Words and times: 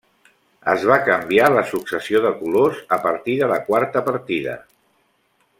Es 0.71 0.85
va 0.91 0.95
canviar 1.09 1.49
la 1.57 1.63
successió 1.73 2.23
de 2.25 2.33
colors 2.39 2.81
a 2.99 3.01
partir 3.07 3.39
de 3.43 3.53
la 3.55 3.63
quarta 3.71 4.07
partida. 4.13 4.61